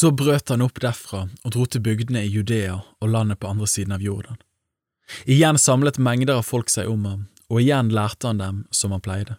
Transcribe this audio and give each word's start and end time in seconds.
Så 0.00 0.10
brøt 0.10 0.48
han 0.48 0.62
opp 0.64 0.78
derfra 0.80 1.26
og 1.28 1.52
dro 1.52 1.66
til 1.68 1.82
bygdene 1.84 2.22
i 2.24 2.30
Judea 2.32 2.78
og 2.80 3.10
landet 3.12 3.36
på 3.42 3.50
andre 3.50 3.66
siden 3.68 3.92
av 3.92 4.00
Jordan. 4.00 4.38
Igjen 5.28 5.58
samlet 5.60 5.98
mengder 6.00 6.38
av 6.40 6.46
folk 6.48 6.70
seg 6.72 6.88
om 6.88 7.04
ham, 7.04 7.26
og 7.52 7.60
igjen 7.60 7.90
lærte 7.92 8.30
han 8.30 8.40
dem 8.40 8.62
som 8.72 8.94
han 8.94 9.02
pleide. 9.04 9.36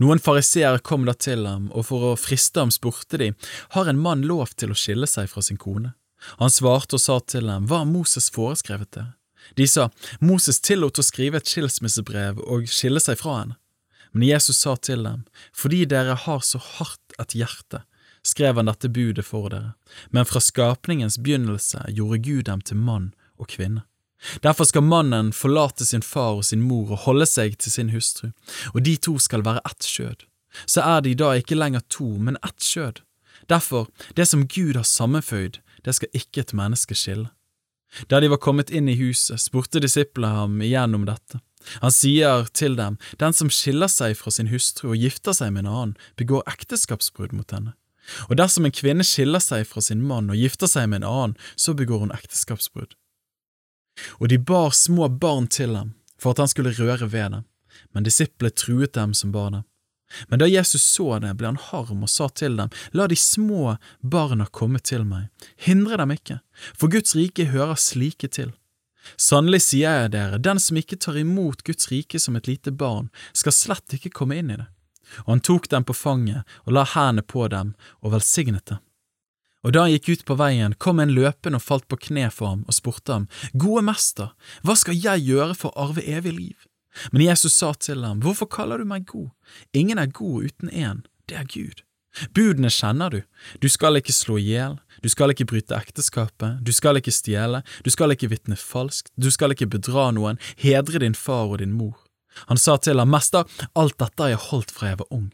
Noen 0.00 0.22
fariseere 0.22 0.80
kom 0.80 1.04
da 1.04 1.12
til 1.12 1.44
ham, 1.44 1.66
og 1.76 1.90
for 1.90 2.06
å 2.08 2.14
friste 2.16 2.62
ham 2.62 2.72
spurte 2.72 3.20
de, 3.20 3.28
har 3.76 3.90
en 3.90 4.00
mann 4.00 4.24
lov 4.24 4.54
til 4.56 4.72
å 4.72 4.78
skille 4.78 5.10
seg 5.10 5.28
fra 5.28 5.44
sin 5.44 5.60
kone? 5.60 5.92
Han 6.40 6.54
svarte 6.54 6.96
og 6.96 7.04
sa 7.04 7.18
til 7.20 7.52
dem, 7.52 7.68
hva 7.68 7.82
har 7.82 7.92
Moses 7.92 8.30
foreskrevet 8.32 8.94
det? 8.96 9.06
De 9.60 9.68
sa, 9.68 9.90
Moses 10.24 10.62
tillot 10.64 10.96
å 10.96 11.04
skrive 11.04 11.42
et 11.42 11.52
skilsmissebrev 11.52 12.40
og 12.46 12.70
skille 12.70 13.02
seg 13.02 13.20
fra 13.20 13.42
henne. 13.42 13.58
Men 14.16 14.28
Jesus 14.28 14.64
sa 14.64 14.76
til 14.76 15.04
dem, 15.04 15.24
fordi 15.52 15.84
dere 15.88 16.16
har 16.24 16.44
så 16.48 16.60
hardt 16.78 17.20
et 17.20 17.36
hjerte, 17.36 17.84
skrev 18.26 18.56
han 18.56 18.70
dette 18.70 18.88
budet 18.88 19.24
for 19.26 19.50
dere, 19.52 19.74
men 20.10 20.28
fra 20.28 20.40
skapningens 20.40 21.18
begynnelse 21.18 21.84
gjorde 21.88 22.22
Gud 22.22 22.44
dem 22.50 22.60
til 22.60 22.78
mann 22.78 23.12
og 23.38 23.50
kvinne. 23.54 23.82
Derfor 24.42 24.64
skal 24.64 24.86
mannen 24.86 25.32
forlate 25.34 25.84
sin 25.84 26.02
far 26.02 26.38
og 26.38 26.44
sin 26.46 26.62
mor 26.62 26.92
og 26.94 27.04
holde 27.08 27.26
seg 27.26 27.56
til 27.58 27.72
sin 27.74 27.90
hustru, 27.90 28.30
og 28.74 28.84
de 28.86 28.96
to 28.96 29.16
skal 29.18 29.42
være 29.42 29.64
ett 29.66 29.82
skjød. 29.82 30.26
Så 30.66 30.84
er 30.84 31.00
de 31.02 31.14
da 31.18 31.32
ikke 31.34 31.58
lenger 31.58 31.82
to, 31.90 32.06
men 32.18 32.38
ett 32.46 32.62
skjød. 32.62 33.02
Derfor, 33.50 33.88
det 34.16 34.28
som 34.28 34.46
Gud 34.46 34.76
har 34.76 34.86
sammenføyd, 34.86 35.58
det 35.84 35.94
skal 35.94 36.14
ikke 36.14 36.44
et 36.44 36.54
menneske 36.54 36.94
skille. 36.94 37.32
Da 38.08 38.20
de 38.20 38.30
var 38.30 38.40
kommet 38.40 38.70
inn 38.70 38.88
i 38.88 38.96
huset, 38.96 39.40
spurte 39.42 39.82
disiplene 39.82 40.32
ham 40.32 40.60
igjen 40.64 40.94
om 40.94 41.04
dette. 41.08 41.42
Han 41.82 41.92
sier 41.94 42.46
til 42.54 42.76
dem, 42.78 42.96
den 43.18 43.34
som 43.36 43.50
skiller 43.52 43.90
seg 43.90 44.16
fra 44.18 44.32
sin 44.34 44.48
hustru 44.50 44.92
og 44.92 45.02
gifter 45.02 45.36
seg 45.36 45.52
med 45.52 45.66
en 45.66 45.72
annen, 45.72 45.96
begår 46.16 46.46
ekteskapsbrudd 46.50 47.34
mot 47.36 47.50
henne. 47.54 47.74
Og 48.28 48.36
dersom 48.40 48.66
en 48.66 48.74
kvinne 48.74 49.06
skiller 49.06 49.42
seg 49.42 49.66
fra 49.68 49.82
sin 49.84 50.02
mann 50.06 50.30
og 50.32 50.38
gifter 50.38 50.70
seg 50.70 50.88
med 50.90 51.02
en 51.02 51.08
annen, 51.10 51.36
så 51.56 51.74
begår 51.78 52.04
hun 52.04 52.14
ekteskapsbrudd. 52.14 52.96
Og 54.20 54.28
de 54.32 54.38
bar 54.38 54.72
små 54.76 55.08
barn 55.08 55.46
til 55.46 55.76
ham 55.76 55.94
for 56.20 56.32
at 56.32 56.42
han 56.42 56.50
skulle 56.50 56.74
røre 56.76 57.08
ved 57.10 57.34
dem, 57.34 57.44
men 57.92 58.06
disiplene 58.06 58.54
truet 58.54 58.94
dem 58.94 59.14
som 59.14 59.32
bar 59.34 59.50
dem. 59.50 59.66
Men 60.28 60.42
da 60.42 60.46
Jesus 60.46 60.82
så 60.84 61.18
det, 61.18 61.32
ble 61.40 61.48
han 61.48 61.60
harm 61.70 62.02
og 62.04 62.10
sa 62.12 62.28
til 62.28 62.58
dem, 62.58 62.72
La 62.92 63.06
de 63.08 63.16
små 63.16 63.76
barna 64.00 64.46
komme 64.46 64.80
til 64.80 65.06
meg, 65.08 65.30
hindre 65.56 65.96
dem 66.00 66.12
ikke, 66.14 66.40
for 66.76 66.92
Guds 66.92 67.16
rike 67.16 67.48
hører 67.52 67.80
slike 67.80 68.28
til. 68.28 68.52
Sannelig 69.18 69.64
sier 69.64 70.04
jeg 70.04 70.12
dere, 70.14 70.38
den 70.38 70.60
som 70.62 70.78
ikke 70.78 71.00
tar 71.00 71.16
imot 71.18 71.64
Guds 71.66 71.88
rike 71.90 72.20
som 72.22 72.36
et 72.38 72.46
lite 72.46 72.70
barn, 72.70 73.08
skal 73.32 73.56
slett 73.56 73.96
ikke 73.96 74.12
komme 74.14 74.38
inn 74.38 74.52
i 74.52 74.60
det. 74.60 74.68
Og 75.24 75.34
han 75.34 75.44
tok 75.44 75.68
dem 75.72 75.84
på 75.84 75.96
fanget 75.96 76.48
og 76.64 76.74
la 76.78 76.86
hendene 76.94 77.26
på 77.26 77.46
dem 77.52 77.74
og 78.00 78.16
velsignet 78.16 78.66
dem. 78.70 78.82
Og 79.62 79.74
da 79.74 79.84
han 79.84 79.92
gikk 79.94 80.08
ut 80.10 80.24
på 80.26 80.36
veien, 80.40 80.74
kom 80.74 80.98
en 80.98 81.14
løpende 81.14 81.60
og 81.60 81.62
falt 81.62 81.86
på 81.90 82.00
kne 82.08 82.26
for 82.34 82.50
ham 82.50 82.64
og 82.66 82.74
spurte 82.74 83.14
ham, 83.14 83.28
Gode 83.54 83.84
mester, 83.86 84.32
hva 84.66 84.74
skal 84.78 84.98
jeg 84.98 85.22
gjøre 85.28 85.54
for 85.54 85.70
å 85.70 85.86
arve 85.86 86.02
evig 86.02 86.34
liv? 86.34 86.66
Men 87.12 87.28
Jesus 87.28 87.54
sa 87.54 87.72
til 87.78 88.02
ham, 88.04 88.20
Hvorfor 88.20 88.50
kaller 88.50 88.82
du 88.82 88.88
meg 88.88 89.06
god? 89.06 89.30
Ingen 89.72 90.02
er 90.02 90.10
god 90.10 90.50
uten 90.50 90.70
én, 90.70 91.06
det 91.30 91.38
er 91.38 91.48
Gud. 91.48 91.86
Budene 92.36 92.68
kjenner 92.68 93.08
du, 93.08 93.22
du 93.62 93.68
skal 93.72 93.96
ikke 93.96 94.12
slå 94.12 94.36
i 94.36 94.50
hjel, 94.50 94.76
du 95.00 95.08
skal 95.08 95.32
ikke 95.32 95.46
bryte 95.48 95.78
ekteskapet, 95.78 96.58
du 96.60 96.72
skal 96.74 97.00
ikke 97.00 97.14
stjele, 97.14 97.62
du 97.86 97.88
skal 97.94 98.12
ikke 98.12 98.28
vitne 98.34 98.58
falskt, 98.60 99.08
du 99.16 99.30
skal 99.32 99.54
ikke 99.54 99.70
bedra 99.72 100.10
noen, 100.12 100.40
hedre 100.60 101.00
din 101.00 101.16
far 101.16 101.48
og 101.48 101.62
din 101.62 101.72
mor. 101.72 101.96
Han 102.48 102.58
sa 102.58 102.78
til 102.78 102.98
ham, 102.98 103.10
Mester, 103.12 103.44
alt 103.74 103.98
dette 103.98 104.22
har 104.22 104.34
jeg 104.34 104.46
holdt 104.50 104.72
fra 104.74 104.92
jeg 104.92 105.02
var 105.02 105.12
ung. 105.12 105.28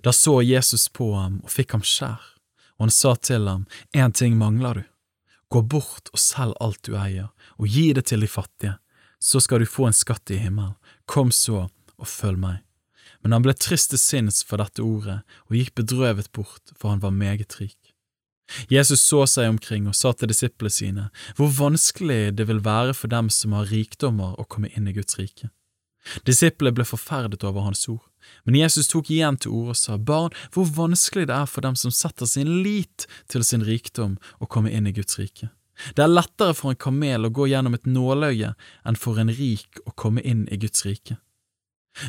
Da 0.00 0.12
så 0.16 0.40
Jesus 0.40 0.88
på 0.88 1.12
ham 1.16 1.40
og 1.44 1.52
fikk 1.52 1.74
ham 1.76 1.84
skjær 1.84 2.20
og 2.80 2.86
han 2.86 2.90
sa 2.90 3.16
til 3.16 3.48
ham, 3.48 3.66
En 3.92 4.12
ting 4.12 4.38
mangler 4.38 4.74
du. 4.74 4.84
Gå 5.52 5.60
bort 5.62 6.08
og 6.14 6.18
selg 6.18 6.56
alt 6.60 6.80
du 6.88 6.94
eier, 6.96 7.28
og 7.60 7.68
gi 7.68 7.92
det 7.92 8.06
til 8.08 8.24
de 8.24 8.28
fattige, 8.30 8.78
så 9.20 9.40
skal 9.40 9.60
du 9.60 9.68
få 9.68 9.90
en 9.90 9.96
skatt 9.96 10.32
i 10.32 10.38
himmelen. 10.40 10.78
Kom 11.04 11.28
så 11.28 11.66
og 11.68 12.08
følg 12.08 12.40
meg. 12.40 12.62
Men 13.20 13.36
han 13.36 13.44
ble 13.44 13.52
trist 13.52 13.92
til 13.92 14.00
sinns 14.00 14.40
for 14.40 14.62
dette 14.62 14.80
ordet 14.80 15.18
og 15.50 15.58
gikk 15.58 15.74
bedrøvet 15.82 16.32
bort, 16.32 16.72
for 16.72 16.88
han 16.88 17.04
var 17.04 17.12
meget 17.12 17.58
rik. 17.60 17.92
Jesus 18.72 19.04
så 19.04 19.26
seg 19.28 19.50
omkring 19.50 19.84
og 19.86 19.94
sa 19.94 20.14
til 20.16 20.32
disiplene 20.32 20.72
sine 20.72 21.04
hvor 21.36 21.52
vanskelig 21.52 22.32
det 22.38 22.48
vil 22.48 22.64
være 22.64 22.96
for 22.96 23.12
dem 23.12 23.28
som 23.28 23.52
har 23.58 23.68
rikdommer 23.68 24.40
å 24.40 24.48
komme 24.48 24.72
inn 24.72 24.88
i 24.88 24.96
Guds 24.96 25.20
rike. 25.20 25.52
Disiplene 26.26 26.74
ble 26.74 26.86
forferdet 26.88 27.44
over 27.44 27.66
hans 27.68 27.86
ord, 27.88 28.04
men 28.44 28.58
Jesus 28.60 28.88
tok 28.90 29.10
igjen 29.12 29.38
til 29.40 29.52
orde 29.56 29.74
og 29.74 29.80
sa, 29.80 29.96
Barn, 29.96 30.34
hvor 30.54 30.68
vanskelig 30.76 31.28
det 31.30 31.36
er 31.36 31.48
for 31.50 31.64
dem 31.64 31.76
som 31.78 31.92
setter 31.94 32.28
sin 32.28 32.60
lit 32.64 33.06
til 33.32 33.44
sin 33.46 33.64
rikdom 33.66 34.18
å 34.40 34.48
komme 34.48 34.72
inn 34.72 34.88
i 34.88 34.94
Guds 34.96 35.18
rike. 35.20 35.50
Det 35.96 36.04
er 36.04 36.12
lettere 36.12 36.54
for 36.56 36.72
en 36.72 36.80
kamel 36.80 37.26
å 37.26 37.32
gå 37.32 37.46
gjennom 37.48 37.76
et 37.76 37.88
nåløye 37.88 38.52
enn 38.84 39.00
for 39.00 39.20
en 39.20 39.32
rik 39.32 39.80
å 39.86 39.94
komme 39.96 40.20
inn 40.20 40.46
i 40.52 40.58
Guds 40.60 40.84
rike. 40.84 41.16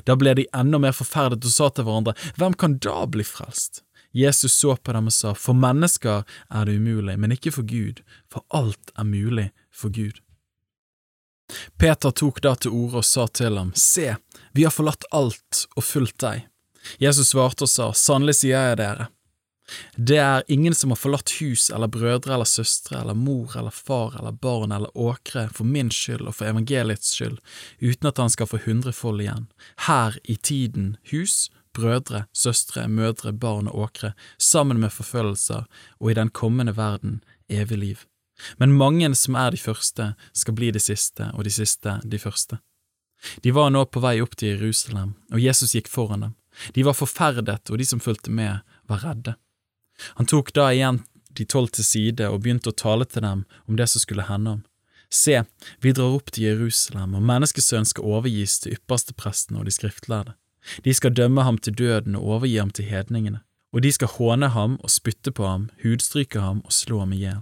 Da 0.06 0.16
ble 0.20 0.36
de 0.38 0.48
enda 0.56 0.80
mer 0.80 0.96
forferdet 0.96 1.46
og 1.48 1.54
sa 1.54 1.70
til 1.70 1.88
hverandre, 1.88 2.16
Hvem 2.38 2.54
kan 2.54 2.78
da 2.84 3.06
bli 3.08 3.26
frelst? 3.26 3.84
Jesus 4.12 4.54
så 4.54 4.76
på 4.76 4.94
dem 4.94 5.08
og 5.08 5.16
sa, 5.16 5.34
For 5.34 5.58
mennesker 5.58 6.26
er 6.52 6.68
det 6.68 6.76
umulig, 6.76 7.18
men 7.18 7.32
ikke 7.32 7.54
for 7.56 7.68
Gud, 7.68 8.04
for 8.28 8.44
alt 8.52 8.92
er 8.98 9.08
mulig 9.08 9.50
for 9.72 9.90
Gud. 9.90 10.20
Peter 11.78 12.12
tok 12.12 12.42
da 12.42 12.56
til 12.56 12.76
orde 12.76 13.02
og 13.02 13.08
sa 13.08 13.28
til 13.28 13.58
ham, 13.58 13.74
Se, 13.76 14.16
vi 14.52 14.68
har 14.68 14.76
forlatt 14.76 15.08
alt 15.12 15.66
og 15.76 15.84
fulgt 15.84 16.20
deg. 16.24 16.48
Jesus 17.02 17.34
svarte 17.34 17.68
og 17.68 17.72
sa, 17.72 17.92
Sannelig 17.94 18.40
sier 18.42 18.72
jeg 18.72 18.80
dere, 18.82 19.10
det 19.96 20.18
er 20.18 20.44
ingen 20.48 20.76
som 20.76 20.92
har 20.92 21.00
forlatt 21.00 21.32
hus 21.40 21.70
eller 21.70 21.88
brødre 21.88 22.34
eller 22.34 22.50
søstre 22.50 23.00
eller 23.02 23.16
mor 23.18 23.56
eller 23.58 23.72
far 23.72 24.18
eller 24.20 24.32
barn 24.32 24.72
eller 24.72 24.98
åkre 24.98 25.48
for 25.56 25.68
min 25.68 25.92
skyld 25.92 26.28
og 26.28 26.36
for 26.36 26.50
evangeliets 26.52 27.14
skyld, 27.16 27.40
uten 27.80 28.10
at 28.10 28.22
han 28.22 28.34
skal 28.34 28.50
få 28.52 28.62
hundrefold 28.66 29.24
igjen, 29.24 29.48
her 29.88 30.18
i 30.24 30.36
tiden 30.36 30.96
hus, 31.12 31.50
brødre, 31.76 32.26
søstre, 32.34 32.88
mødre, 32.88 33.32
barn 33.34 33.72
og 33.72 33.88
åkre, 33.88 34.14
sammen 34.38 34.80
med 34.80 34.92
forfølgelser, 34.92 35.68
og 36.00 36.12
i 36.12 36.18
den 36.20 36.30
kommende 36.30 36.76
verden 36.78 37.22
evig 37.50 37.78
liv. 37.78 38.08
Men 38.58 38.78
mange 38.78 39.10
som 39.16 39.36
er 39.36 39.52
de 39.52 39.60
første, 39.62 40.14
skal 40.34 40.58
bli 40.58 40.72
de 40.72 40.82
siste, 40.82 41.30
og 41.36 41.46
de 41.46 41.54
siste 41.54 42.00
de 42.04 42.20
første. 42.20 42.60
De 43.42 43.52
var 43.52 43.70
nå 43.70 43.86
på 43.86 44.02
vei 44.02 44.18
opp 44.22 44.36
til 44.40 44.56
Jerusalem, 44.56 45.14
og 45.32 45.42
Jesus 45.42 45.76
gikk 45.78 45.90
foran 45.92 46.26
dem. 46.26 46.34
De 46.76 46.84
var 46.84 46.98
forferdet, 46.98 47.70
og 47.70 47.78
de 47.78 47.86
som 47.86 48.02
fulgte 48.02 48.34
med, 48.34 48.66
var 48.90 49.06
redde. 49.06 49.36
Han 50.18 50.28
tok 50.28 50.52
da 50.58 50.72
igjen 50.74 51.04
de 51.38 51.46
tolv 51.46 51.72
til 51.76 51.86
side 51.86 52.28
og 52.28 52.42
begynte 52.44 52.74
å 52.74 52.76
tale 52.76 53.06
til 53.08 53.24
dem 53.24 53.46
om 53.70 53.78
det 53.80 53.88
som 53.92 54.04
skulle 54.04 54.26
hende 54.28 54.58
ham. 54.58 54.64
Se, 55.12 55.44
vi 55.84 55.92
drar 55.92 56.16
opp 56.16 56.32
til 56.32 56.48
Jerusalem, 56.48 57.16
og 57.20 57.24
menneskesønnen 57.28 57.88
skal 57.88 58.08
overgis 58.08 58.58
til 58.64 58.78
yppersteprestene 58.78 59.60
og 59.60 59.68
de 59.68 59.76
skriftlærde. 59.76 60.36
De 60.86 60.94
skal 60.96 61.16
dømme 61.16 61.44
ham 61.44 61.58
til 61.58 61.76
døden 61.76 62.16
og 62.16 62.38
overgi 62.38 62.58
ham 62.58 62.72
til 62.72 62.88
hedningene, 62.88 63.42
og 63.72 63.84
de 63.84 63.92
skal 63.92 64.12
håne 64.18 64.52
ham 64.56 64.78
og 64.80 64.94
spytte 64.94 65.34
på 65.36 65.48
ham, 65.48 65.70
hudstryke 65.84 66.40
ham 66.40 66.62
og 66.66 66.76
slå 66.76 67.04
ham 67.04 67.16
i 67.16 67.24
hjel 67.24 67.42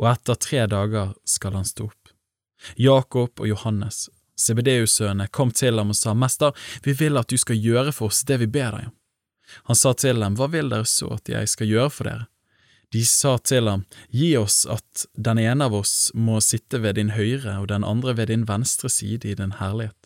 og 0.00 0.08
etter 0.12 0.38
tre 0.40 0.66
dager 0.70 1.12
skal 1.28 1.58
han 1.58 1.68
stå 1.68 1.88
opp. 1.90 2.12
Jakob 2.78 3.40
og 3.42 3.48
Johannes, 3.48 4.08
CBDU-sønnene, 4.38 5.28
kom 5.28 5.50
til 5.50 5.78
ham 5.78 5.92
og 5.92 5.98
sa, 5.98 6.14
Mester, 6.14 6.52
vi 6.84 6.94
vil 6.96 7.18
at 7.18 7.30
du 7.30 7.38
skal 7.40 7.58
gjøre 7.58 7.92
for 7.92 8.12
oss 8.12 8.22
det 8.28 8.38
vi 8.42 8.50
ber 8.50 8.76
deg 8.76 8.90
om. 8.90 8.98
Han 9.68 9.76
sa 9.76 9.92
til 9.98 10.22
dem, 10.22 10.36
Hva 10.38 10.48
vil 10.52 10.70
dere 10.72 10.88
så 10.88 11.10
at 11.16 11.28
jeg 11.28 11.50
skal 11.50 11.68
gjøre 11.68 11.90
for 11.92 12.08
dere? 12.08 12.28
De 12.92 13.02
sa 13.08 13.38
til 13.38 13.68
ham, 13.68 13.84
Gi 14.12 14.34
oss 14.36 14.62
at 14.70 15.06
den 15.16 15.40
ene 15.40 15.68
av 15.68 15.74
oss 15.76 16.12
må 16.14 16.40
sitte 16.44 16.80
ved 16.84 16.96
din 17.00 17.14
høyre 17.16 17.58
og 17.60 17.68
den 17.72 17.84
andre 17.88 18.16
ved 18.16 18.28
din 18.32 18.46
venstre 18.48 18.90
side 18.92 19.28
i 19.28 19.36
din 19.38 19.56
herlighet. 19.60 19.96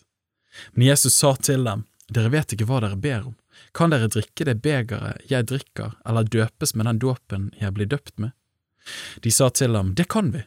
Men 0.73 0.87
Jesus 0.87 1.15
sa 1.15 1.35
til 1.35 1.67
dem, 1.67 1.85
Dere 2.07 2.31
vet 2.31 2.53
ikke 2.55 2.63
hva 2.69 2.79
dere 2.79 2.95
ber 2.95 3.25
om. 3.27 3.35
Kan 3.75 3.91
dere 3.91 4.07
drikke 4.07 4.45
det 4.47 4.61
begeret 4.63 5.25
jeg 5.27 5.47
drikker, 5.49 5.97
eller 6.07 6.23
døpes 6.23 6.71
med 6.75 6.87
den 6.87 7.01
dåpen 7.03 7.49
jeg 7.59 7.73
blir 7.75 7.89
døpt 7.91 8.15
med? 8.23 8.31
De 9.23 9.31
sa 9.31 9.49
til 9.49 9.75
ham, 9.75 9.93
Det 9.95 10.07
kan 10.07 10.31
vi. 10.31 10.43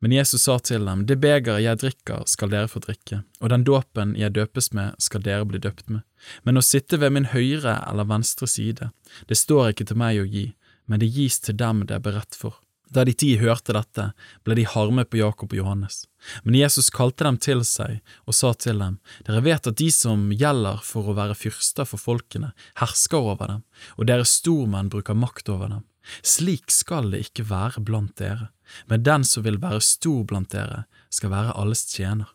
Men 0.00 0.12
Jesus 0.12 0.42
sa 0.42 0.58
til 0.58 0.86
dem, 0.88 1.04
Det 1.06 1.18
begeret 1.20 1.62
jeg 1.62 1.78
drikker, 1.82 2.24
skal 2.26 2.50
dere 2.50 2.68
få 2.68 2.80
drikke, 2.80 3.22
og 3.40 3.52
den 3.52 3.64
dåpen 3.64 4.14
jeg 4.16 4.32
døpes 4.32 4.72
med, 4.72 4.96
skal 4.98 5.20
dere 5.20 5.44
bli 5.44 5.60
døpt 5.60 5.90
med. 5.90 6.00
Men 6.44 6.56
å 6.56 6.64
sitte 6.64 6.96
ved 7.00 7.12
min 7.12 7.28
høyre 7.34 7.76
eller 7.86 8.08
venstre 8.08 8.48
side, 8.48 8.90
det 9.28 9.36
står 9.36 9.72
ikke 9.72 9.90
til 9.90 10.00
meg 10.00 10.22
å 10.22 10.28
gi, 10.28 10.54
men 10.88 11.00
det 11.00 11.12
gis 11.12 11.38
til 11.40 11.56
dem 11.60 11.84
det 11.86 11.98
er 11.98 12.04
beredt 12.04 12.34
for. 12.34 12.56
Da 12.90 13.04
de 13.06 13.12
ti 13.14 13.36
hørte 13.38 13.74
dette, 13.76 14.08
ble 14.42 14.56
de 14.58 14.64
harme 14.66 15.04
på 15.06 15.20
Jakob 15.20 15.52
og 15.52 15.60
Johannes. 15.60 16.08
Men 16.42 16.56
Jesus 16.58 16.90
kalte 16.90 17.22
dem 17.22 17.36
til 17.38 17.62
seg 17.64 18.00
og 18.26 18.34
sa 18.34 18.50
til 18.58 18.80
dem, 18.82 18.96
Dere 19.28 19.44
vet 19.44 19.68
at 19.70 19.78
de 19.78 19.90
som 19.94 20.32
gjelder 20.34 20.82
for 20.82 21.06
å 21.06 21.14
være 21.14 21.38
fyrster 21.38 21.86
for 21.86 22.02
folkene, 22.02 22.50
hersker 22.82 23.20
over 23.20 23.46
dem, 23.46 23.62
og 23.94 24.10
deres 24.10 24.34
stormenn 24.40 24.90
bruker 24.90 25.14
makt 25.14 25.52
over 25.54 25.70
dem. 25.76 25.84
Slik 26.22 26.70
skal 26.72 27.10
det 27.12 27.26
ikke 27.26 27.48
være 27.50 27.82
blant 27.84 28.16
dere, 28.18 28.50
men 28.86 29.04
den 29.04 29.24
som 29.26 29.44
vil 29.44 29.60
være 29.62 29.82
stor 29.84 30.24
blant 30.24 30.52
dere, 30.54 30.84
skal 31.10 31.32
være 31.32 31.56
alles 31.58 31.84
tjener. 31.90 32.30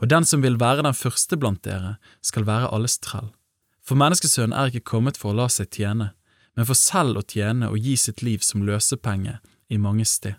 Og 0.00 0.08
den 0.10 0.26
som 0.26 0.42
vil 0.42 0.58
være 0.60 0.82
den 0.82 0.94
første 0.94 1.38
blant 1.38 1.62
dere, 1.64 1.96
skal 2.22 2.46
være 2.46 2.70
alles 2.74 2.98
trell. 2.98 3.30
For 3.84 3.96
menneskesønnen 3.96 4.56
er 4.56 4.68
ikke 4.68 4.90
kommet 4.96 5.16
for 5.16 5.32
å 5.32 5.38
la 5.38 5.48
seg 5.52 5.70
tjene, 5.72 6.12
men 6.58 6.66
for 6.68 6.76
selv 6.76 7.20
å 7.20 7.24
tjene 7.24 7.70
og 7.70 7.78
gi 7.78 7.94
sitt 7.96 8.24
liv 8.26 8.42
som 8.44 8.66
løsepenge 8.66 9.38
i 9.70 9.78
mange 9.78 10.04
sted. 10.08 10.34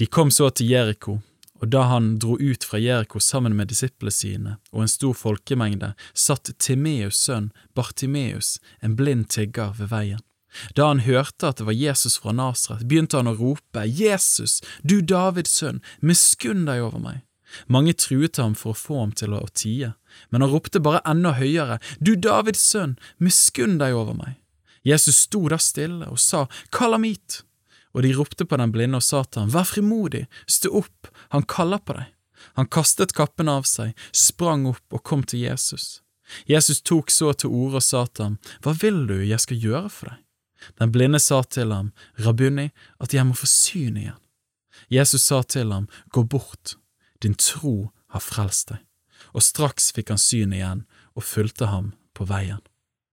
De 0.00 0.08
kom 0.08 0.32
så 0.32 0.48
til 0.50 0.72
Jeriko, 0.72 1.20
og 1.62 1.70
da 1.70 1.84
han 1.86 2.16
dro 2.18 2.34
ut 2.40 2.64
fra 2.66 2.80
Jeriko 2.82 3.20
sammen 3.22 3.54
med 3.54 3.70
disiplene 3.70 4.14
sine 4.14 4.56
og 4.72 4.82
en 4.82 4.90
stor 4.90 5.14
folkemengde, 5.14 5.92
satt 6.14 6.50
Timeus' 6.58 7.20
sønn 7.28 7.52
Bartimeus, 7.76 8.56
en 8.80 8.96
blind 8.98 9.28
tigger, 9.30 9.76
ved 9.78 9.92
veien. 9.92 10.24
Da 10.76 10.90
han 10.90 11.04
hørte 11.06 11.48
at 11.48 11.60
det 11.60 11.66
var 11.68 11.76
Jesus 11.76 12.18
fra 12.20 12.34
Nasret, 12.36 12.84
begynte 12.88 13.20
han 13.20 13.30
å 13.30 13.36
rope, 13.38 13.84
Jesus, 13.86 14.60
du 14.82 15.00
Davids 15.00 15.54
sønn, 15.58 15.80
miskunn 16.00 16.66
deg 16.68 16.84
over 16.84 17.02
meg. 17.02 17.22
Mange 17.68 17.92
truet 17.92 18.40
ham 18.40 18.54
for 18.56 18.72
å 18.72 18.78
få 18.78 18.98
ham 19.02 19.12
til 19.16 19.34
å 19.36 19.44
tie, 19.52 19.92
men 20.32 20.44
han 20.44 20.52
ropte 20.52 20.80
bare 20.80 21.02
enda 21.08 21.34
høyere, 21.36 21.80
Du 22.00 22.14
Davids 22.16 22.64
sønn, 22.64 22.96
miskunn 23.20 23.78
deg 23.80 23.96
over 23.96 24.16
meg. 24.16 24.38
Jesus 24.82 25.24
sto 25.28 25.44
da 25.52 25.60
stille 25.60 26.08
og 26.08 26.18
sa, 26.18 26.46
Kall 26.72 26.96
ham 26.96 27.04
hit 27.06 27.42
og 27.92 28.04
de 28.06 28.12
ropte 28.16 28.46
på 28.48 28.58
den 28.60 28.72
blinde 28.72 28.98
og 28.98 29.04
sa 29.04 29.22
til 29.24 29.44
ham, 29.44 29.52
Vær 29.52 29.68
frimodig, 29.68 30.24
stå 30.48 30.72
opp, 30.82 31.10
han 31.34 31.46
kaller 31.48 31.82
på 31.84 31.96
deg. 31.98 32.08
Han 32.58 32.68
kastet 32.72 33.14
kappen 33.16 33.50
av 33.52 33.68
seg, 33.68 33.92
sprang 34.12 34.66
opp 34.70 34.96
og 34.96 35.04
kom 35.06 35.22
til 35.28 35.44
Jesus. 35.44 36.00
Jesus 36.48 36.80
tok 36.80 37.12
så 37.12 37.32
til 37.36 37.52
orde 37.52 37.82
og 37.82 37.86
sa 37.86 38.06
til 38.08 38.30
ham, 38.30 38.38
Hva 38.64 38.74
vil 38.80 39.04
du 39.10 39.18
jeg 39.20 39.40
skal 39.44 39.60
gjøre 39.60 39.92
for 39.92 40.12
deg? 40.12 40.21
Den 40.80 40.92
blinde 40.92 41.20
sa 41.20 41.42
til 41.42 41.72
ham, 41.72 41.92
Rabuni, 42.18 42.70
at 43.00 43.14
jeg 43.14 43.26
må 43.26 43.36
få 43.38 43.48
syn 43.50 43.96
igjen. 43.96 44.20
Jesus 44.90 45.24
sa 45.28 45.42
til 45.42 45.72
ham, 45.72 45.88
Gå 46.12 46.24
bort, 46.24 46.76
din 47.22 47.34
tro 47.34 47.92
har 48.12 48.20
frelst 48.24 48.72
deg. 48.72 48.82
Og 49.32 49.44
straks 49.44 49.92
fikk 49.94 50.10
han 50.12 50.20
syn 50.20 50.52
igjen 50.52 50.84
og 51.14 51.24
fulgte 51.24 51.70
ham 51.70 51.92
på 52.16 52.26
veien. 52.28 52.60